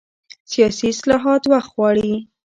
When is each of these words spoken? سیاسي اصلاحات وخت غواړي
سیاسي 0.51 0.85
اصلاحات 0.93 1.41
وخت 1.51 1.69
غواړي 1.75 2.13